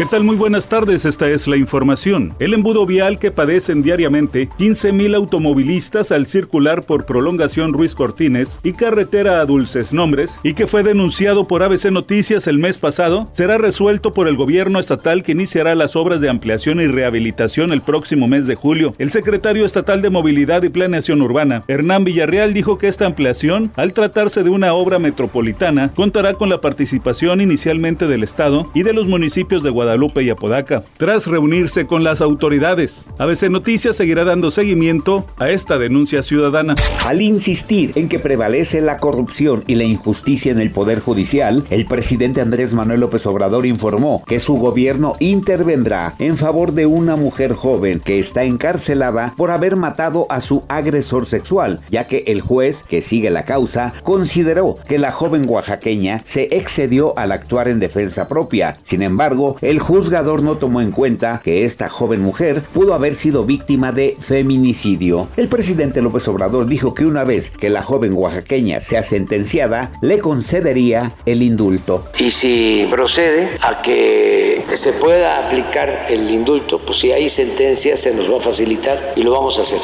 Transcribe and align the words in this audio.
¿Qué 0.00 0.06
tal? 0.06 0.24
Muy 0.24 0.36
buenas 0.36 0.66
tardes, 0.66 1.04
esta 1.04 1.28
es 1.28 1.46
la 1.46 1.58
información. 1.58 2.34
El 2.38 2.54
embudo 2.54 2.86
vial 2.86 3.18
que 3.18 3.30
padecen 3.30 3.82
diariamente 3.82 4.48
15.000 4.48 5.14
automovilistas 5.14 6.10
al 6.10 6.24
circular 6.24 6.84
por 6.84 7.04
prolongación 7.04 7.74
Ruiz 7.74 7.94
Cortines 7.94 8.60
y 8.62 8.72
carretera 8.72 9.42
a 9.42 9.44
Dulces 9.44 9.92
Nombres 9.92 10.38
y 10.42 10.54
que 10.54 10.66
fue 10.66 10.82
denunciado 10.82 11.46
por 11.46 11.62
ABC 11.62 11.90
Noticias 11.90 12.46
el 12.46 12.58
mes 12.58 12.78
pasado, 12.78 13.28
será 13.30 13.58
resuelto 13.58 14.14
por 14.14 14.26
el 14.26 14.36
gobierno 14.36 14.80
estatal 14.80 15.22
que 15.22 15.32
iniciará 15.32 15.74
las 15.74 15.94
obras 15.96 16.22
de 16.22 16.30
ampliación 16.30 16.80
y 16.80 16.86
rehabilitación 16.86 17.70
el 17.70 17.82
próximo 17.82 18.26
mes 18.26 18.46
de 18.46 18.54
julio. 18.54 18.94
El 18.96 19.10
secretario 19.10 19.66
estatal 19.66 20.00
de 20.00 20.08
Movilidad 20.08 20.62
y 20.62 20.70
Planeación 20.70 21.20
Urbana, 21.20 21.60
Hernán 21.68 22.04
Villarreal, 22.04 22.54
dijo 22.54 22.78
que 22.78 22.88
esta 22.88 23.04
ampliación, 23.04 23.70
al 23.76 23.92
tratarse 23.92 24.44
de 24.44 24.48
una 24.48 24.72
obra 24.72 24.98
metropolitana, 24.98 25.90
contará 25.94 26.32
con 26.32 26.48
la 26.48 26.62
participación 26.62 27.42
inicialmente 27.42 28.06
del 28.06 28.22
Estado 28.22 28.70
y 28.72 28.82
de 28.82 28.94
los 28.94 29.06
municipios 29.06 29.62
de 29.62 29.68
Guadalajara 29.68 29.89
Guadalupe 29.90 30.22
y 30.22 30.30
Apodaca, 30.30 30.84
tras 30.98 31.26
reunirse 31.26 31.84
con 31.84 32.04
las 32.04 32.20
autoridades. 32.20 33.08
ABC 33.18 33.50
Noticias 33.50 33.96
seguirá 33.96 34.24
dando 34.24 34.52
seguimiento 34.52 35.26
a 35.36 35.50
esta 35.50 35.78
denuncia 35.78 36.22
ciudadana. 36.22 36.76
Al 37.04 37.20
insistir 37.20 37.90
en 37.96 38.08
que 38.08 38.20
prevalece 38.20 38.80
la 38.80 38.98
corrupción 38.98 39.64
y 39.66 39.74
la 39.74 39.82
injusticia 39.82 40.52
en 40.52 40.60
el 40.60 40.70
Poder 40.70 41.00
Judicial, 41.00 41.64
el 41.70 41.86
presidente 41.86 42.40
Andrés 42.40 42.72
Manuel 42.72 43.00
López 43.00 43.26
Obrador 43.26 43.66
informó 43.66 44.22
que 44.28 44.38
su 44.38 44.58
gobierno 44.58 45.16
intervendrá 45.18 46.14
en 46.20 46.36
favor 46.36 46.70
de 46.70 46.86
una 46.86 47.16
mujer 47.16 47.54
joven 47.54 47.98
que 47.98 48.20
está 48.20 48.44
encarcelada 48.44 49.34
por 49.36 49.50
haber 49.50 49.74
matado 49.74 50.28
a 50.30 50.40
su 50.40 50.62
agresor 50.68 51.26
sexual, 51.26 51.80
ya 51.90 52.06
que 52.06 52.22
el 52.28 52.42
juez 52.42 52.84
que 52.84 53.02
sigue 53.02 53.30
la 53.30 53.44
causa 53.44 53.92
consideró 54.04 54.76
que 54.86 54.98
la 54.98 55.10
joven 55.10 55.46
oaxaqueña 55.48 56.22
se 56.24 56.42
excedió 56.52 57.18
al 57.18 57.32
actuar 57.32 57.66
en 57.66 57.80
defensa 57.80 58.28
propia. 58.28 58.76
Sin 58.84 59.02
embargo, 59.02 59.56
el 59.62 59.79
juzgador 59.80 60.42
no 60.42 60.56
tomó 60.56 60.80
en 60.80 60.92
cuenta 60.92 61.40
que 61.42 61.64
esta 61.64 61.88
joven 61.88 62.22
mujer 62.22 62.62
pudo 62.72 62.94
haber 62.94 63.14
sido 63.14 63.44
víctima 63.44 63.92
de 63.92 64.16
feminicidio. 64.20 65.28
El 65.36 65.48
presidente 65.48 66.00
López 66.02 66.28
Obrador 66.28 66.66
dijo 66.66 66.94
que 66.94 67.06
una 67.06 67.24
vez 67.24 67.50
que 67.50 67.70
la 67.70 67.82
joven 67.82 68.12
oaxaqueña 68.14 68.80
sea 68.80 69.02
sentenciada, 69.02 69.90
le 70.02 70.18
concedería 70.18 71.12
el 71.26 71.42
indulto. 71.42 72.04
Y 72.18 72.30
si 72.30 72.86
procede 72.90 73.48
a 73.62 73.82
que 73.82 74.39
se 74.76 74.92
pueda 74.92 75.44
aplicar 75.44 76.06
el 76.08 76.30
indulto, 76.30 76.78
pues 76.78 76.98
si 76.98 77.12
hay 77.12 77.28
sentencia 77.28 77.96
se 77.96 78.14
nos 78.14 78.30
va 78.30 78.38
a 78.38 78.40
facilitar 78.40 79.14
y 79.16 79.22
lo 79.22 79.32
vamos 79.32 79.58
a 79.58 79.62
hacer. 79.62 79.80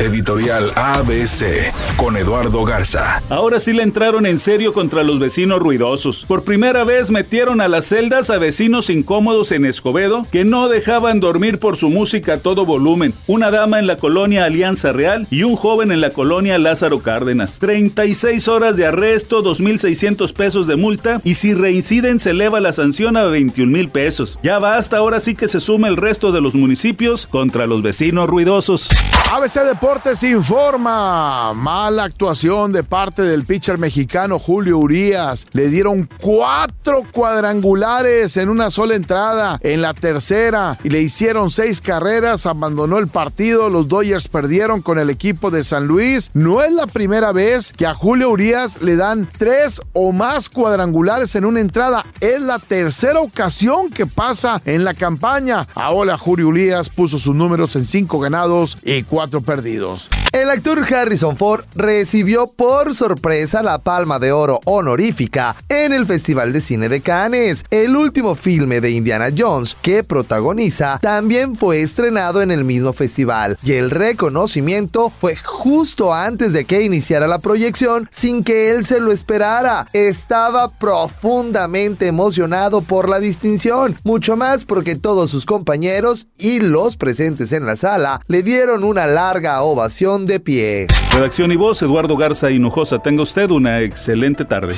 Editorial 0.00 0.72
ABC 0.74 1.72
con 1.96 2.16
Eduardo 2.16 2.64
Garza. 2.64 3.22
Ahora 3.30 3.60
sí 3.60 3.72
le 3.72 3.84
entraron 3.84 4.26
en 4.26 4.40
serio 4.40 4.72
contra 4.72 5.04
los 5.04 5.20
vecinos 5.20 5.60
ruidosos. 5.60 6.24
Por 6.26 6.42
primera 6.42 6.82
vez 6.82 7.12
metieron 7.12 7.60
a 7.60 7.68
las 7.68 7.86
celdas 7.86 8.28
a 8.30 8.38
vecinos 8.38 8.90
incómodos 8.90 9.52
en 9.52 9.64
Escobedo 9.64 10.26
que 10.32 10.44
no 10.44 10.68
dejaban 10.68 11.20
dormir 11.20 11.60
por 11.60 11.76
su 11.76 11.90
música 11.90 12.34
a 12.34 12.38
todo 12.38 12.66
volumen. 12.66 13.14
Una 13.28 13.52
dama 13.52 13.78
en 13.78 13.86
la 13.86 13.96
colonia 13.96 14.46
Alianza 14.46 14.92
Real 14.92 15.28
y 15.30 15.44
un 15.44 15.54
joven 15.54 15.92
en 15.92 16.00
la 16.00 16.10
colonia 16.10 16.58
Lázaro 16.58 16.98
Cárdenas. 16.98 17.58
36 17.60 18.48
horas 18.48 18.76
de 18.76 18.86
arresto, 18.86 19.44
2.600 19.44 20.32
pesos 20.32 20.66
de 20.66 20.74
multa 20.74 21.20
y 21.22 21.36
si 21.36 21.54
reinciden 21.54 22.18
se 22.18 22.30
eleva 22.30 22.58
la 22.58 22.72
sanción 22.72 23.16
a 23.16 23.24
21 23.24 23.70
mil 23.70 23.88
pesos. 23.90 24.23
Ya 24.42 24.58
basta, 24.58 24.98
ahora 24.98 25.20
sí 25.20 25.34
que 25.34 25.48
se 25.48 25.60
suma 25.60 25.88
el 25.88 25.96
resto 25.96 26.32
de 26.32 26.40
los 26.40 26.54
municipios 26.54 27.26
contra 27.26 27.66
los 27.66 27.82
vecinos 27.82 28.28
ruidosos. 28.28 28.88
ABC 29.32 29.64
Deportes 29.64 30.22
informa. 30.22 31.52
Mala 31.54 32.04
actuación 32.04 32.72
de 32.72 32.82
parte 32.82 33.22
del 33.22 33.44
pitcher 33.44 33.78
mexicano 33.78 34.38
Julio 34.38 34.78
Urias. 34.78 35.46
Le 35.52 35.68
dieron 35.68 36.08
cuatro 36.20 37.02
cuadrangulares 37.12 38.36
en 38.36 38.48
una 38.48 38.70
sola 38.70 38.94
entrada 38.94 39.58
en 39.62 39.82
la 39.82 39.94
tercera 39.94 40.78
y 40.84 40.90
le 40.90 41.00
hicieron 41.00 41.50
seis 41.50 41.80
carreras, 41.80 42.46
abandonó 42.46 42.98
el 42.98 43.08
partido, 43.08 43.70
los 43.70 43.88
Dodgers 43.88 44.28
perdieron 44.28 44.82
con 44.82 44.98
el 44.98 45.10
equipo 45.10 45.50
de 45.50 45.64
San 45.64 45.86
Luis. 45.86 46.30
No 46.34 46.62
es 46.62 46.72
la 46.72 46.86
primera 46.86 47.32
vez 47.32 47.72
que 47.72 47.86
a 47.86 47.94
Julio 47.94 48.30
Urias 48.30 48.82
le 48.82 48.96
dan 48.96 49.28
tres 49.38 49.80
o 49.92 50.12
más 50.12 50.48
cuadrangulares 50.48 51.34
en 51.34 51.44
una 51.44 51.60
entrada, 51.60 52.04
es 52.20 52.42
la 52.42 52.58
tercera 52.58 53.20
ocasión 53.20 53.90
que 53.90 54.06
pasa 54.14 54.62
en 54.64 54.84
la 54.84 54.94
campaña. 54.94 55.66
Ahora 55.74 56.16
Julio 56.16 56.48
Urias 56.48 56.88
puso 56.88 57.18
sus 57.18 57.34
números 57.34 57.76
en 57.76 57.86
cinco 57.86 58.18
ganados 58.20 58.78
y 58.82 59.02
cuatro 59.02 59.40
perdidos. 59.40 60.08
El 60.32 60.50
actor 60.50 60.84
Harrison 60.92 61.36
Ford 61.36 61.64
recibió 61.74 62.48
por 62.48 62.94
sorpresa 62.94 63.62
la 63.62 63.78
Palma 63.78 64.18
de 64.18 64.32
Oro 64.32 64.60
honorífica 64.64 65.54
en 65.68 65.92
el 65.92 66.06
Festival 66.06 66.52
de 66.52 66.60
Cine 66.60 66.88
de 66.88 67.00
Cannes. 67.00 67.64
El 67.70 67.94
último 67.94 68.34
filme 68.34 68.80
de 68.80 68.90
Indiana 68.90 69.28
Jones 69.36 69.76
que 69.80 70.02
protagoniza 70.02 70.98
también 71.00 71.54
fue 71.54 71.82
estrenado 71.82 72.42
en 72.42 72.50
el 72.50 72.64
mismo 72.64 72.92
festival 72.92 73.58
y 73.62 73.72
el 73.72 73.90
reconocimiento 73.90 75.10
fue 75.10 75.36
justo 75.36 76.12
antes 76.12 76.52
de 76.52 76.64
que 76.64 76.82
iniciara 76.82 77.26
la 77.26 77.38
proyección 77.38 78.08
sin 78.10 78.42
que 78.42 78.70
él 78.70 78.84
se 78.84 79.00
lo 79.00 79.12
esperara. 79.12 79.86
Estaba 79.92 80.68
profundamente 80.68 82.06
emocionado 82.06 82.80
por 82.80 83.08
la 83.08 83.20
distinción, 83.20 83.96
mucho 84.04 84.36
más 84.36 84.64
porque 84.64 84.94
todos 84.94 85.30
sus 85.30 85.44
compañeros 85.46 86.28
y 86.38 86.60
los 86.60 86.96
presentes 86.96 87.52
en 87.52 87.66
la 87.66 87.74
sala 87.74 88.20
le 88.28 88.42
dieron 88.42 88.84
una 88.84 89.06
larga 89.06 89.62
ovación 89.62 90.26
de 90.26 90.38
pie. 90.38 90.86
Redacción 91.12 91.50
y 91.50 91.56
voz, 91.56 91.82
Eduardo 91.82 92.16
Garza 92.16 92.50
Hinojosa. 92.50 93.00
Tenga 93.00 93.22
usted 93.22 93.50
una 93.50 93.80
excelente 93.80 94.44
tarde. 94.44 94.76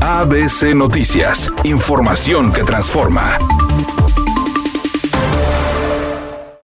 ABC 0.00 0.74
Noticias, 0.74 1.52
información 1.64 2.52
que 2.52 2.64
transforma. 2.64 3.38